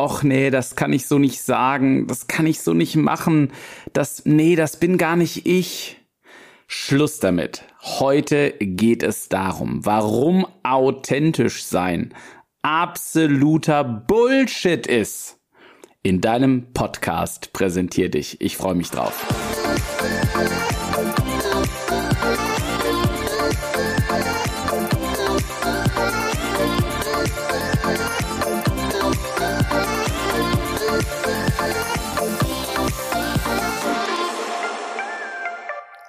[0.00, 3.52] Och nee, das kann ich so nicht sagen, das kann ich so nicht machen,
[3.92, 5.96] das, nee, das bin gar nicht ich.
[6.68, 7.64] Schluss damit.
[7.82, 12.14] Heute geht es darum, warum authentisch sein
[12.62, 15.38] absoluter Bullshit ist.
[16.02, 18.40] In deinem Podcast präsentier dich.
[18.40, 19.26] Ich freue mich drauf.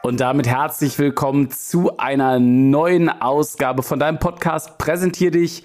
[0.09, 5.63] Und damit herzlich willkommen zu einer neuen Ausgabe von deinem Podcast Präsentier dich.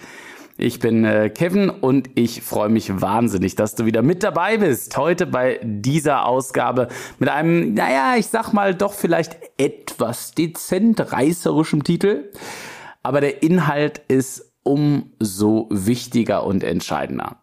[0.58, 4.98] Ich bin äh, Kevin und ich freue mich wahnsinnig, dass du wieder mit dabei bist.
[4.98, 11.82] Heute bei dieser Ausgabe mit einem, naja, ich sag mal doch vielleicht etwas dezent reißerischem
[11.82, 12.30] Titel.
[13.02, 17.38] Aber der Inhalt ist umso wichtiger und entscheidender.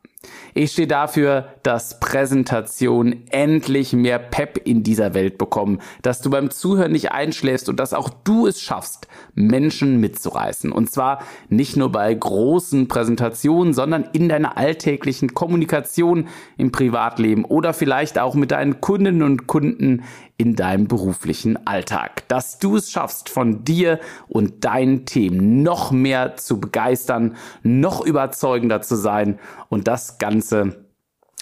[0.53, 6.49] Ich stehe dafür, dass Präsentationen endlich mehr Pep in dieser Welt bekommen, dass du beim
[6.49, 10.71] Zuhören nicht einschläfst und dass auch du es schaffst, Menschen mitzureißen.
[10.71, 17.73] Und zwar nicht nur bei großen Präsentationen, sondern in deiner alltäglichen Kommunikation im Privatleben oder
[17.73, 20.03] vielleicht auch mit deinen Kundinnen und Kunden
[20.41, 22.27] in deinem beruflichen Alltag.
[22.27, 28.81] Dass du es schaffst, von dir und deinen Themen noch mehr zu begeistern, noch überzeugender
[28.81, 29.37] zu sein
[29.69, 30.87] und das Ganze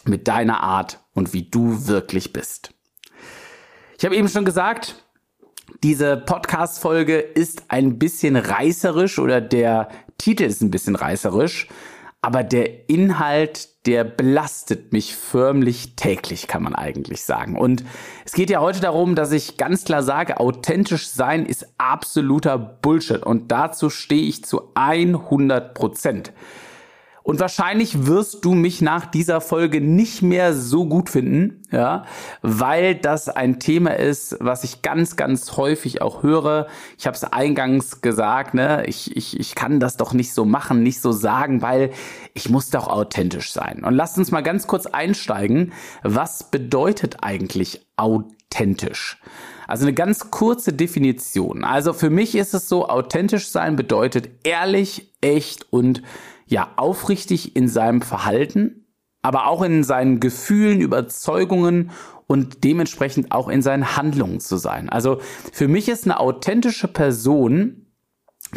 [0.03, 2.71] mit deiner Art und wie du wirklich bist.
[3.97, 5.05] Ich habe eben schon gesagt,
[5.81, 11.69] diese Podcast-Folge ist ein bisschen reißerisch oder der Titel ist ein bisschen reißerisch,
[12.21, 17.57] aber der Inhalt der belastet mich förmlich täglich, kann man eigentlich sagen.
[17.57, 17.83] Und
[18.25, 23.23] es geht ja heute darum, dass ich ganz klar sage, authentisch sein ist absoluter Bullshit.
[23.23, 26.33] Und dazu stehe ich zu 100 Prozent.
[27.23, 32.05] Und wahrscheinlich wirst du mich nach dieser Folge nicht mehr so gut finden, ja,
[32.41, 36.67] weil das ein Thema ist, was ich ganz, ganz häufig auch höre.
[36.97, 40.81] Ich habe es eingangs gesagt, ne, ich, ich, ich kann das doch nicht so machen,
[40.81, 41.91] nicht so sagen, weil
[42.33, 43.83] ich muss doch authentisch sein.
[43.83, 45.73] Und lasst uns mal ganz kurz einsteigen.
[46.03, 49.17] Was bedeutet eigentlich authentisch?
[49.67, 51.63] Also eine ganz kurze Definition.
[51.63, 56.01] Also für mich ist es so, authentisch sein bedeutet ehrlich, echt und
[56.49, 58.85] ja aufrichtig in seinem Verhalten,
[59.21, 61.91] aber auch in seinen Gefühlen, Überzeugungen
[62.27, 64.89] und dementsprechend auch in seinen Handlungen zu sein.
[64.89, 65.19] Also
[65.51, 67.85] für mich ist eine authentische Person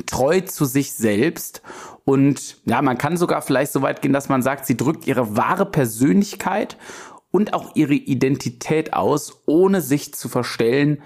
[0.07, 1.63] treu zu sich selbst
[2.05, 5.37] und ja, man kann sogar vielleicht so weit gehen, dass man sagt, sie drückt ihre
[5.37, 6.77] wahre Persönlichkeit
[7.31, 11.03] und auch ihre Identität aus, ohne sich zu verstellen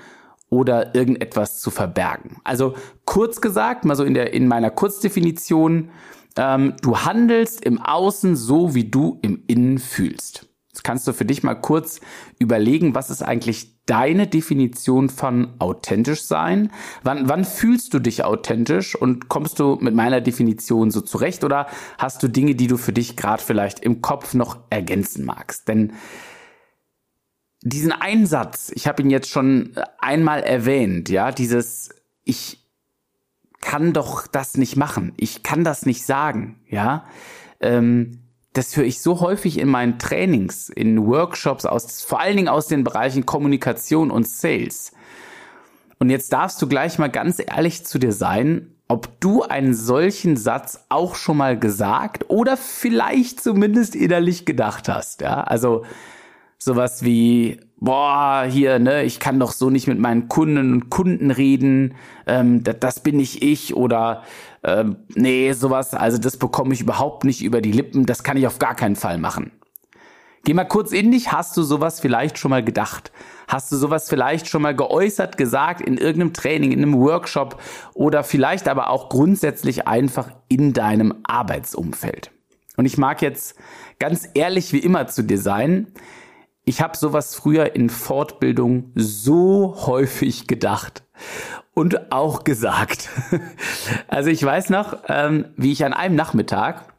[0.51, 2.37] oder irgendetwas zu verbergen.
[2.45, 5.91] Also kurz gesagt, mal so in der in meiner Kurzdefinition,
[6.37, 10.47] ähm, du handelst im Außen so, wie du im Innen fühlst.
[10.69, 12.01] Jetzt kannst du für dich mal kurz
[12.39, 16.71] überlegen, was ist eigentlich deine Definition von authentisch sein?
[17.03, 21.67] Wann, wann fühlst du dich authentisch und kommst du mit meiner Definition so zurecht oder
[21.97, 25.67] hast du Dinge, die du für dich gerade vielleicht im Kopf noch ergänzen magst?
[25.67, 25.95] Denn
[27.63, 31.89] diesen Einsatz, ich habe ihn jetzt schon einmal erwähnt, ja, dieses
[32.23, 32.66] ich
[33.66, 35.12] kann doch das nicht machen.
[35.16, 37.04] Ich kann das nicht sagen, ja.
[37.59, 38.21] Ähm,
[38.53, 42.69] das höre ich so häufig in meinen Trainings, in Workshops aus, vor allen Dingen aus
[42.69, 44.93] den Bereichen Kommunikation und Sales.
[45.99, 50.37] Und jetzt darfst du gleich mal ganz ehrlich zu dir sein, ob du einen solchen
[50.37, 55.41] Satz auch schon mal gesagt oder vielleicht zumindest innerlich gedacht hast, ja.
[55.41, 55.84] Also,
[56.59, 61.31] sowas wie, boah, hier, ne, ich kann doch so nicht mit meinen Kunden und Kunden
[61.31, 61.94] reden,
[62.27, 64.22] ähm, das, das bin nicht ich oder
[64.65, 68.47] ähm, nee, sowas, also das bekomme ich überhaupt nicht über die Lippen, das kann ich
[68.47, 69.53] auf gar keinen Fall machen.
[70.45, 73.11] Geh mal kurz in dich, hast du sowas vielleicht schon mal gedacht?
[73.49, 77.61] Hast du sowas vielleicht schon mal geäußert, gesagt in irgendeinem Training, in einem Workshop
[77.95, 82.31] oder vielleicht aber auch grundsätzlich einfach in deinem Arbeitsumfeld?
[82.77, 83.57] Und ich mag jetzt
[83.98, 85.89] ganz ehrlich wie immer zu dir sein.
[86.68, 91.04] Ich habe sowas früher in Fortbildung so häufig gedacht
[91.74, 93.09] und auch gesagt.
[94.09, 96.92] Also ich weiß noch, ähm, wie ich an einem Nachmittag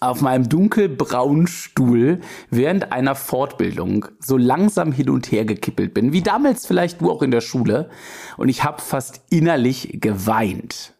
[0.00, 6.22] auf meinem dunkelbraunen Stuhl während einer Fortbildung so langsam hin und her gekippelt bin, wie
[6.22, 7.88] damals vielleicht du auch in der Schule,
[8.36, 10.92] und ich habe fast innerlich geweint,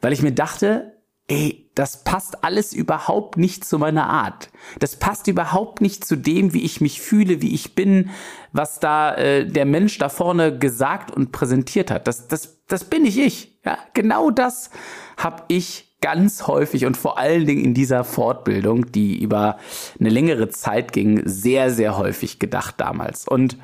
[0.00, 0.95] weil ich mir dachte,
[1.28, 4.50] ey, das passt alles überhaupt nicht zu meiner Art.
[4.78, 8.10] Das passt überhaupt nicht zu dem, wie ich mich fühle, wie ich bin,
[8.52, 12.06] was da äh, der Mensch da vorne gesagt und präsentiert hat.
[12.06, 13.58] Das, das, das bin ich ich.
[13.64, 14.70] Ja, genau das
[15.16, 19.58] habe ich ganz häufig und vor allen Dingen in dieser Fortbildung, die über
[19.98, 23.26] eine längere Zeit ging, sehr, sehr häufig gedacht damals.
[23.26, 23.56] Und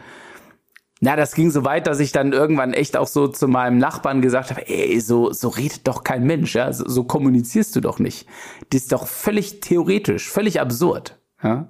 [1.05, 4.23] na, das ging so weit, dass ich dann irgendwann echt auch so zu meinem Nachbarn
[4.23, 7.99] gesagt habe, ey, so, so redet doch kein Mensch, ja, so, so kommunizierst du doch
[7.99, 8.29] nicht.
[8.71, 11.67] Das ist doch völlig theoretisch, völlig absurd, ja.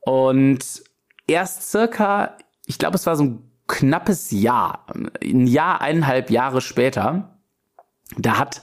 [0.00, 0.82] Und
[1.28, 2.36] erst circa,
[2.66, 4.86] ich glaube, es war so ein knappes Jahr,
[5.22, 7.38] ein Jahr, eineinhalb Jahre später,
[8.18, 8.62] da hat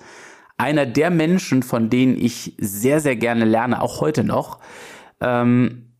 [0.57, 4.59] einer der Menschen, von denen ich sehr, sehr gerne lerne, auch heute noch,
[5.21, 5.93] ähm,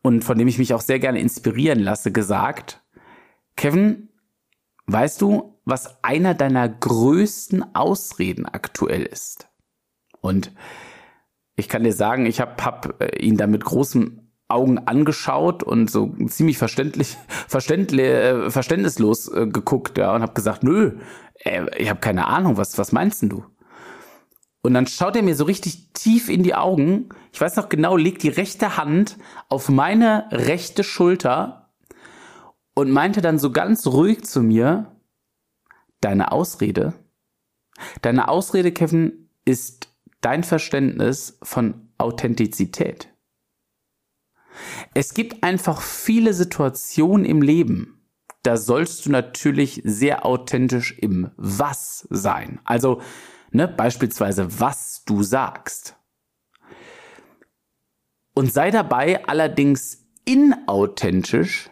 [0.00, 2.80] und von dem ich mich auch sehr gerne inspirieren lasse, gesagt,
[3.56, 4.10] Kevin,
[4.86, 9.48] weißt du, was einer deiner größten Ausreden aktuell ist?
[10.20, 10.52] Und
[11.56, 15.90] ich kann dir sagen, ich habe hab äh, ihn da mit großen Augen angeschaut und
[15.90, 17.16] so ziemlich verständlich,
[17.48, 20.98] verständlich äh, verständnislos äh, geguckt, ja, und habe gesagt, nö,
[21.38, 23.44] äh, ich habe keine Ahnung, was was meinst denn du?
[24.62, 27.08] Und dann schaut er mir so richtig tief in die Augen.
[27.32, 29.16] Ich weiß noch genau, legt die rechte Hand
[29.48, 31.65] auf meine rechte Schulter
[32.76, 34.94] und meinte dann so ganz ruhig zu mir,
[36.00, 36.92] deine Ausrede,
[38.02, 39.88] deine Ausrede, Kevin, ist
[40.20, 43.08] dein Verständnis von Authentizität.
[44.94, 47.96] Es gibt einfach viele Situationen im Leben,
[48.42, 52.60] da sollst du natürlich sehr authentisch im Was sein.
[52.64, 53.00] Also,
[53.50, 55.96] ne, beispielsweise, was du sagst.
[58.34, 61.70] Und sei dabei allerdings inauthentisch,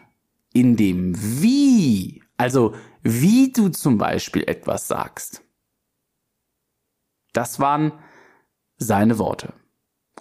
[0.55, 2.73] in dem Wie, also
[3.03, 5.43] wie du zum Beispiel etwas sagst.
[7.33, 7.91] Das waren
[8.77, 9.53] seine Worte.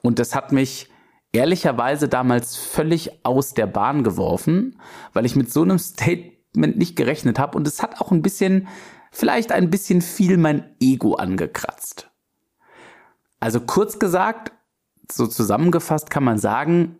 [0.03, 0.91] Und das hat mich
[1.33, 4.81] ehrlicherweise damals völlig aus der Bahn geworfen,
[5.13, 8.67] weil ich mit so einem Statement nicht gerechnet habe und es hat auch ein bisschen,
[9.13, 12.11] vielleicht ein bisschen viel mein Ego angekratzt.
[13.39, 14.53] Also kurz gesagt,
[15.11, 16.99] so zusammengefasst kann man sagen,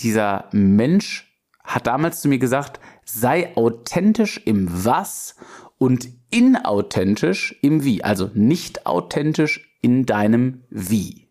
[0.00, 1.31] dieser Mensch
[1.64, 5.36] hat damals zu mir gesagt, sei authentisch im Was
[5.78, 11.22] und inauthentisch im Wie, also nicht authentisch in deinem Wie.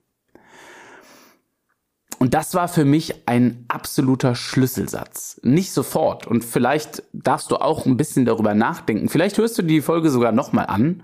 [2.22, 5.40] Und das war für mich ein absoluter Schlüsselsatz.
[5.42, 6.28] Nicht sofort.
[6.28, 9.10] Und vielleicht darfst du auch ein bisschen darüber nachdenken.
[9.10, 11.02] Vielleicht hörst du die Folge sogar nochmal an.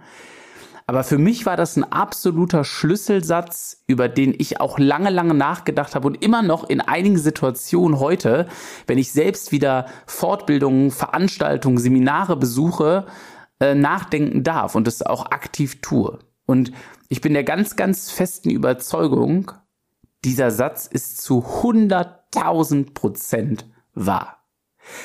[0.90, 5.96] Aber für mich war das ein absoluter Schlüsselsatz, über den ich auch lange, lange nachgedacht
[5.96, 8.48] habe und immer noch in einigen Situationen heute,
[8.88, 13.06] wenn ich selbst wieder Fortbildungen, Veranstaltungen, Seminare besuche,
[13.60, 16.20] äh, nachdenken darf und das auch aktiv tue.
[16.46, 16.72] Und
[17.10, 19.52] ich bin der ganz, ganz festen Überzeugung,
[20.24, 24.38] dieser Satz ist zu 100.000 Prozent wahr.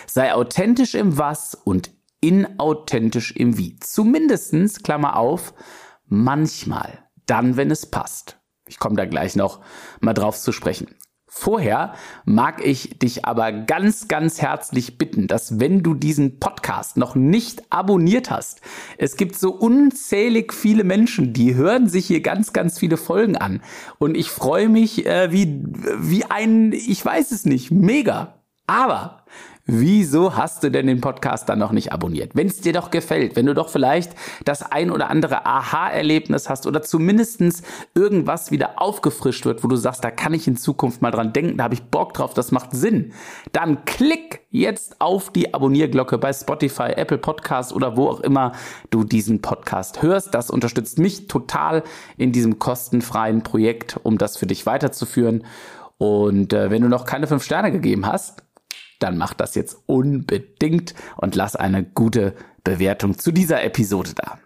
[0.06, 1.90] Sei authentisch im Was und
[2.23, 3.77] inauthentisch im Wie.
[3.81, 5.53] Zumindestens, Klammer auf,
[6.07, 8.39] manchmal, dann, wenn es passt.
[8.67, 9.61] Ich komme da gleich noch
[10.01, 10.87] mal drauf zu sprechen.
[11.35, 11.95] Vorher
[12.27, 17.63] mag ich dich aber ganz, ganz herzlich bitten, dass wenn du diesen Podcast noch nicht
[17.71, 18.61] abonniert hast,
[18.99, 23.63] es gibt so unzählig viele Menschen, die hören sich hier ganz, ganz viele Folgen an.
[23.99, 25.65] Und ich freue mich äh, wie,
[25.99, 28.43] wie ein, ich weiß es nicht, mega.
[28.67, 29.25] Aber
[29.64, 32.32] Wieso hast du denn den Podcast dann noch nicht abonniert?
[32.35, 34.11] Wenn es dir doch gefällt, wenn du doch vielleicht
[34.44, 37.62] das ein oder andere Aha-Erlebnis hast oder zumindestens
[37.94, 41.58] irgendwas wieder aufgefrischt wird, wo du sagst, da kann ich in Zukunft mal dran denken,
[41.58, 43.13] da habe ich Bock drauf, das macht Sinn,
[43.53, 48.51] dann klick jetzt auf die Abonnierglocke bei Spotify, Apple Podcasts oder wo auch immer
[48.91, 50.34] du diesen Podcast hörst.
[50.34, 51.84] Das unterstützt mich total
[52.17, 55.44] in diesem kostenfreien Projekt, um das für dich weiterzuführen.
[55.98, 58.43] Und äh, wenn du noch keine fünf Sterne gegeben hast,
[59.03, 64.39] dann mach das jetzt unbedingt und lass eine gute Bewertung zu dieser Episode da.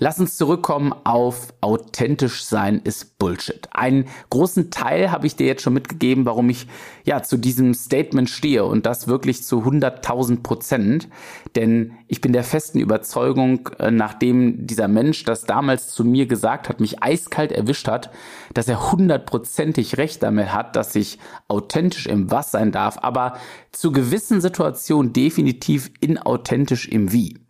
[0.00, 3.68] Lass uns zurückkommen auf authentisch sein ist Bullshit.
[3.72, 6.68] Einen großen Teil habe ich dir jetzt schon mitgegeben, warum ich
[7.04, 11.08] ja zu diesem Statement stehe und das wirklich zu 100.000 Prozent.
[11.56, 16.68] Denn ich bin der festen Überzeugung, äh, nachdem dieser Mensch das damals zu mir gesagt
[16.68, 18.10] hat, mich eiskalt erwischt hat,
[18.54, 23.36] dass er hundertprozentig recht damit hat, dass ich authentisch im Was sein darf, aber
[23.72, 27.47] zu gewissen Situationen definitiv inauthentisch im Wie.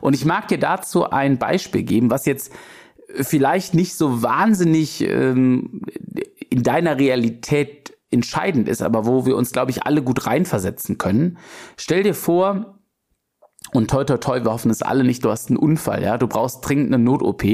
[0.00, 2.52] Und ich mag dir dazu ein Beispiel geben, was jetzt
[3.14, 5.82] vielleicht nicht so wahnsinnig ähm,
[6.50, 11.38] in deiner Realität entscheidend ist, aber wo wir uns, glaube ich, alle gut reinversetzen können.
[11.76, 12.77] Stell dir vor,
[13.78, 16.26] und toi toi toi, wir hoffen es alle nicht, du hast einen Unfall, ja, du
[16.26, 17.44] brauchst dringend eine Not-OP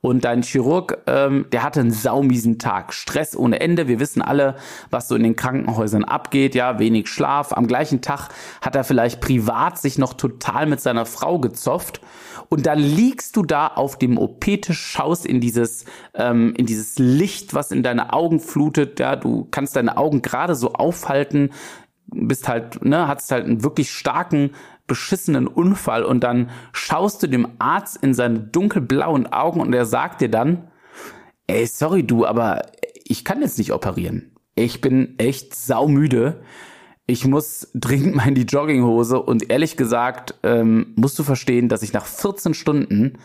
[0.00, 4.56] und dein Chirurg, ähm, der hatte einen saumiesen Tag, Stress ohne Ende, wir wissen alle,
[4.90, 9.20] was so in den Krankenhäusern abgeht, ja, wenig Schlaf, am gleichen Tag hat er vielleicht
[9.20, 12.00] privat sich noch total mit seiner Frau gezofft.
[12.48, 15.84] Und dann liegst du da auf dem OP-Tisch, schaust in dieses,
[16.14, 20.56] ähm, in dieses Licht, was in deine Augen flutet, ja, du kannst deine Augen gerade
[20.56, 21.50] so aufhalten,
[22.12, 24.50] bist halt, ne, hattest halt einen wirklich starken
[24.90, 30.20] beschissenen Unfall und dann schaust du dem Arzt in seine dunkelblauen Augen und er sagt
[30.20, 30.68] dir dann,
[31.46, 32.62] ey, sorry du, aber
[33.04, 34.36] ich kann jetzt nicht operieren.
[34.56, 36.42] Ich bin echt saumüde.
[37.06, 41.82] Ich muss dringend mal in die Jogginghose und ehrlich gesagt ähm, musst du verstehen, dass
[41.82, 43.18] ich nach 14 Stunden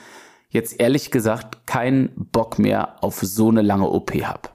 [0.49, 4.49] jetzt ehrlich gesagt keinen Bock mehr auf so eine lange OP habe.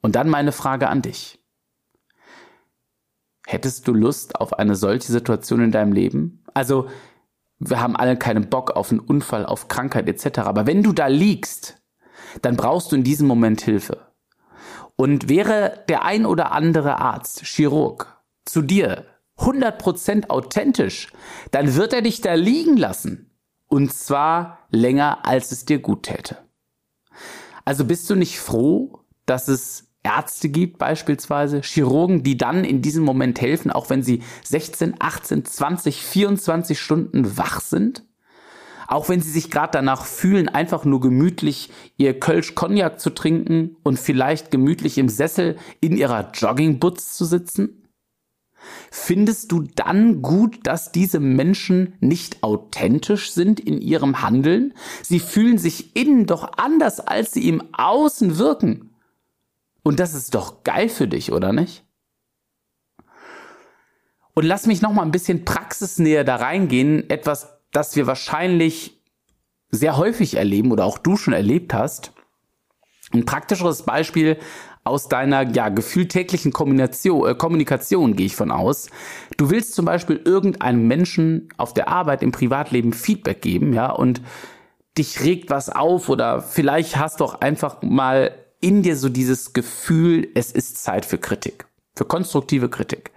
[0.00, 1.41] Und dann meine Frage an dich.
[3.52, 6.42] Hättest du Lust auf eine solche Situation in deinem Leben?
[6.54, 6.88] Also,
[7.58, 10.38] wir haben alle keinen Bock auf einen Unfall, auf Krankheit etc.
[10.38, 11.76] Aber wenn du da liegst,
[12.40, 14.06] dann brauchst du in diesem Moment Hilfe.
[14.96, 19.04] Und wäre der ein oder andere Arzt, Chirurg, zu dir
[19.36, 21.12] 100% authentisch,
[21.50, 23.38] dann wird er dich da liegen lassen.
[23.66, 26.38] Und zwar länger, als es dir gut täte.
[27.66, 33.04] Also bist du nicht froh, dass es Ärzte gibt beispielsweise, Chirurgen, die dann in diesem
[33.04, 38.04] Moment helfen, auch wenn sie 16, 18, 20, 24 Stunden wach sind.
[38.88, 43.76] Auch wenn sie sich gerade danach fühlen, einfach nur gemütlich ihr Kölsch Cognac zu trinken
[43.84, 47.82] und vielleicht gemütlich im Sessel in ihrer Joggingboots zu sitzen?
[48.90, 54.74] Findest du dann gut, dass diese Menschen nicht authentisch sind in ihrem Handeln?
[55.02, 58.91] Sie fühlen sich innen doch anders, als sie im Außen wirken.
[59.82, 61.84] Und das ist doch geil für dich, oder nicht?
[64.34, 69.02] Und lass mich noch mal ein bisschen praxisnäher da reingehen, etwas, das wir wahrscheinlich
[69.70, 72.12] sehr häufig erleben oder auch du schon erlebt hast.
[73.12, 74.38] Ein praktischeres Beispiel
[74.84, 78.88] aus deiner ja gefühlt täglichen Kommunikation, äh, Kommunikation gehe ich von aus.
[79.36, 84.22] Du willst zum Beispiel irgendeinem Menschen auf der Arbeit im Privatleben Feedback geben, ja, und
[84.98, 89.52] dich regt was auf oder vielleicht hast du auch einfach mal in dir so dieses
[89.52, 93.10] Gefühl, es ist Zeit für Kritik, für konstruktive Kritik.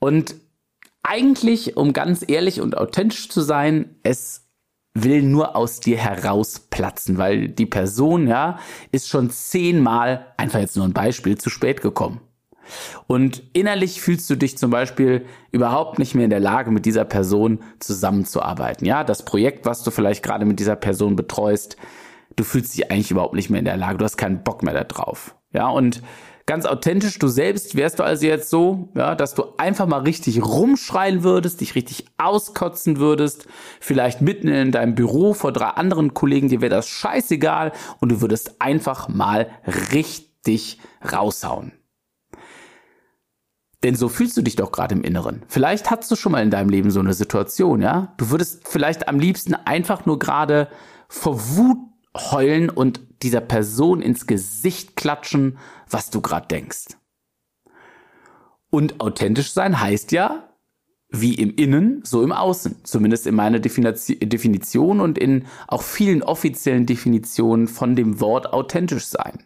[0.00, 0.34] Und
[1.04, 4.48] eigentlich, um ganz ehrlich und authentisch zu sein, es
[4.94, 8.58] will nur aus dir herausplatzen, weil die Person, ja,
[8.90, 12.20] ist schon zehnmal, einfach jetzt nur ein Beispiel, zu spät gekommen.
[13.06, 17.04] Und innerlich fühlst du dich zum Beispiel überhaupt nicht mehr in der Lage, mit dieser
[17.04, 18.86] Person zusammenzuarbeiten.
[18.86, 21.76] Ja, das Projekt, was du vielleicht gerade mit dieser Person betreust,
[22.36, 24.84] du fühlst dich eigentlich überhaupt nicht mehr in der Lage, du hast keinen Bock mehr
[24.84, 25.34] darauf.
[25.52, 26.02] Ja, und
[26.46, 30.42] ganz authentisch, du selbst wärst du also jetzt so, ja, dass du einfach mal richtig
[30.42, 33.46] rumschreien würdest, dich richtig auskotzen würdest,
[33.80, 38.20] vielleicht mitten in deinem Büro vor drei anderen Kollegen, dir wäre das scheißegal und du
[38.20, 39.48] würdest einfach mal
[39.92, 41.72] richtig raushauen.
[43.82, 45.42] Denn so fühlst du dich doch gerade im Inneren.
[45.48, 48.14] Vielleicht hattest du schon mal in deinem Leben so eine Situation, ja?
[48.16, 50.68] Du würdest vielleicht am liebsten einfach nur gerade
[51.08, 51.78] vor Wut
[52.16, 56.96] heulen und dieser Person ins Gesicht klatschen, was du gerade denkst.
[58.70, 60.48] Und authentisch sein heißt ja,
[61.10, 62.84] wie im Innen, so im Außen.
[62.84, 69.44] Zumindest in meiner Definition und in auch vielen offiziellen Definitionen von dem Wort authentisch sein.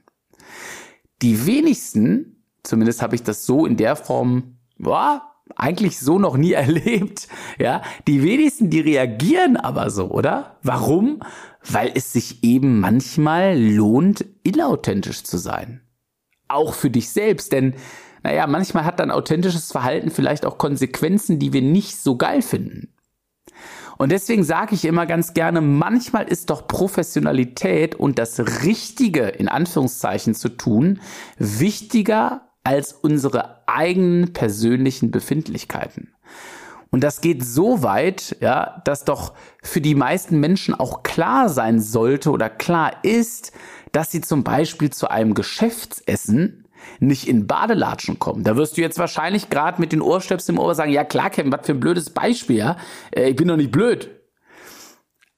[1.22, 6.52] Die wenigsten, zumindest habe ich das so in der Form, boah, eigentlich so noch nie
[6.54, 7.28] erlebt.
[7.58, 10.56] Ja, die wenigsten, die reagieren aber so, oder?
[10.62, 11.20] Warum?
[11.62, 15.82] Weil es sich eben manchmal lohnt, inauthentisch zu sein.
[16.48, 17.74] Auch für dich selbst, denn
[18.22, 22.92] naja, manchmal hat dann authentisches Verhalten vielleicht auch Konsequenzen, die wir nicht so geil finden.
[23.98, 29.48] Und deswegen sage ich immer ganz gerne, manchmal ist doch Professionalität und das Richtige in
[29.48, 31.00] Anführungszeichen zu tun
[31.38, 36.12] wichtiger als unsere eigenen persönlichen Befindlichkeiten.
[36.90, 41.80] Und das geht so weit, ja, dass doch für die meisten Menschen auch klar sein
[41.80, 43.52] sollte oder klar ist,
[43.92, 46.64] dass sie zum Beispiel zu einem Geschäftsessen
[46.98, 48.42] nicht in Badelatschen kommen.
[48.42, 51.52] Da wirst du jetzt wahrscheinlich gerade mit den Ohrstöpseln im Ohr sagen, ja klar, Kevin,
[51.52, 52.76] was für ein blödes Beispiel, ja?
[53.12, 54.10] Äh, ich bin doch nicht blöd.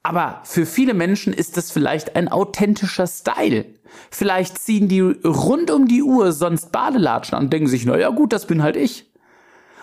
[0.03, 3.67] Aber für viele Menschen ist das vielleicht ein authentischer Style.
[4.11, 8.11] Vielleicht ziehen die rund um die Uhr sonst Badelatschen an und denken sich, na ja
[8.11, 9.13] gut, das bin halt ich.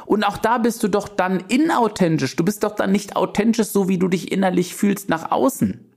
[0.05, 2.36] Und auch da bist du doch dann inauthentisch.
[2.36, 5.91] Du bist doch dann nicht authentisch, so wie du dich innerlich fühlst nach außen.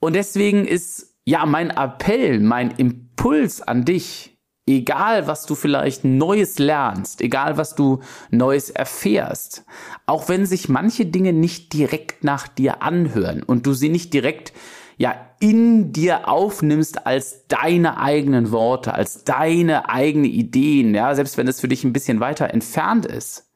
[0.00, 4.37] Und deswegen ist ja mein Appell, mein Impuls an dich
[4.68, 9.64] Egal, was du vielleicht Neues lernst, egal, was du Neues erfährst,
[10.04, 14.52] auch wenn sich manche Dinge nicht direkt nach dir anhören und du sie nicht direkt
[14.98, 21.48] ja in dir aufnimmst als deine eigenen Worte, als deine eigene Ideen, ja, selbst wenn
[21.48, 23.46] es für dich ein bisschen weiter entfernt ist.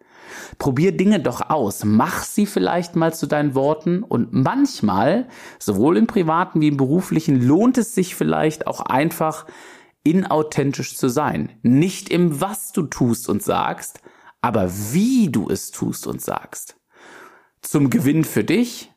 [0.57, 5.29] Probier Dinge doch aus, mach sie vielleicht mal zu deinen Worten und manchmal,
[5.59, 9.45] sowohl im privaten wie im beruflichen, lohnt es sich vielleicht auch einfach
[10.05, 11.59] inauthentisch zu sein.
[11.63, 14.01] Nicht im was du tust und sagst,
[14.41, 16.77] aber wie du es tust und sagst.
[17.61, 18.93] Zum Gewinn für dich,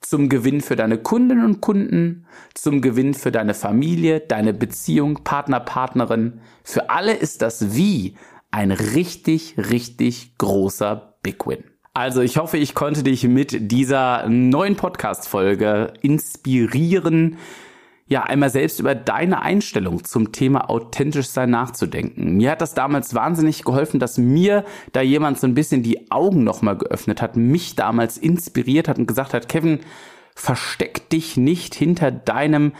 [0.00, 5.60] zum Gewinn für deine Kundinnen und Kunden, zum Gewinn für deine Familie, deine Beziehung, Partner,
[5.60, 6.40] Partnerin.
[6.64, 8.16] Für alle ist das Wie
[8.50, 11.64] ein richtig, richtig großer Big Win.
[11.94, 17.36] Also ich hoffe, ich konnte dich mit dieser neuen Podcast-Folge inspirieren,
[18.06, 22.36] ja, einmal selbst über deine Einstellung zum Thema authentisch sein nachzudenken.
[22.36, 26.44] Mir hat das damals wahnsinnig geholfen, dass mir da jemand so ein bisschen die Augen
[26.44, 29.80] nochmal geöffnet hat, mich damals inspiriert hat und gesagt hat, Kevin,
[30.34, 32.72] versteck dich nicht hinter deinem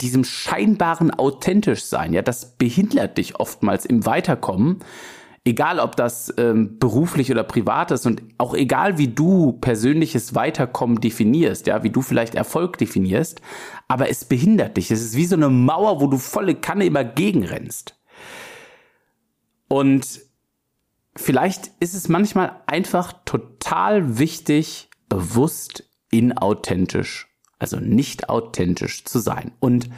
[0.00, 2.12] diesem scheinbaren authentisch sein.
[2.12, 4.80] Ja, das behindert dich oftmals im Weiterkommen
[5.46, 11.00] egal ob das ähm, beruflich oder privat ist und auch egal wie du persönliches Weiterkommen
[11.00, 13.40] definierst, ja, wie du vielleicht Erfolg definierst,
[13.86, 14.90] aber es behindert dich.
[14.90, 17.96] Es ist wie so eine Mauer, wo du volle Kanne immer gegenrennst.
[19.68, 20.20] Und
[21.14, 27.28] vielleicht ist es manchmal einfach total wichtig, bewusst inauthentisch,
[27.60, 29.52] also nicht authentisch zu sein.
[29.60, 29.90] Und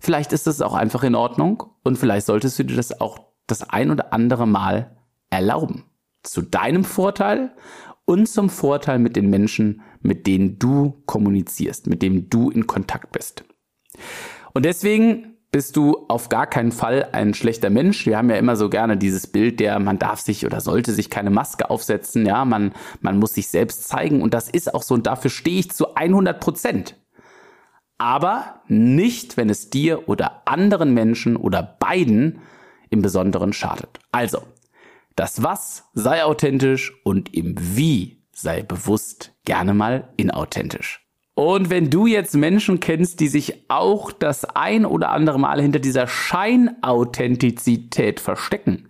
[0.00, 3.68] vielleicht ist das auch einfach in Ordnung und vielleicht solltest du dir das auch das
[3.68, 4.96] ein oder andere Mal
[5.30, 5.84] erlauben.
[6.22, 7.52] Zu deinem Vorteil
[8.04, 13.12] und zum Vorteil mit den Menschen, mit denen du kommunizierst, mit denen du in Kontakt
[13.12, 13.44] bist.
[14.54, 18.04] Und deswegen bist du auf gar keinen Fall ein schlechter Mensch.
[18.06, 21.08] Wir haben ja immer so gerne dieses Bild der, man darf sich oder sollte sich
[21.08, 22.26] keine Maske aufsetzen.
[22.26, 24.22] Ja, man, man muss sich selbst zeigen.
[24.22, 24.94] Und das ist auch so.
[24.94, 26.96] Und dafür stehe ich zu 100 Prozent.
[27.98, 32.40] Aber nicht, wenn es dir oder anderen Menschen oder beiden
[32.90, 33.98] im Besonderen schadet.
[34.12, 34.42] Also,
[35.14, 41.02] das Was sei authentisch und im Wie sei bewusst gerne mal inauthentisch.
[41.34, 45.80] Und wenn du jetzt Menschen kennst, die sich auch das ein oder andere Mal hinter
[45.80, 48.88] dieser Scheinauthentizität verstecken,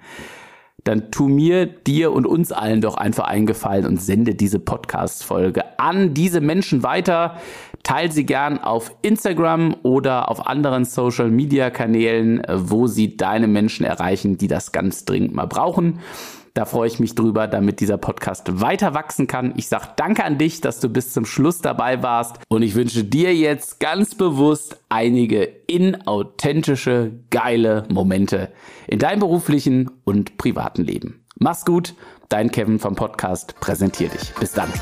[0.87, 6.15] dann tu mir, dir und uns allen doch einfach eingefallen und sende diese Podcast-Folge an
[6.15, 7.37] diese Menschen weiter,
[7.83, 13.87] Teil sie gern auf Instagram oder auf anderen Social Media Kanälen, wo sie deine Menschen
[13.87, 16.01] erreichen, die das ganz dringend mal brauchen.
[16.57, 19.53] Da freue ich mich drüber, damit dieser Podcast weiter wachsen kann.
[19.59, 23.05] Ich sage danke an dich, dass du bis zum Schluss dabei warst und ich wünsche
[23.05, 28.49] dir jetzt ganz bewusst einige inauthentische, geile Momente
[28.87, 31.27] in deinem beruflichen und privaten Leben.
[31.39, 31.95] Mach's gut,
[32.31, 34.33] dein Kevin vom Podcast präsentiert dich.
[34.41, 34.73] Bis dann.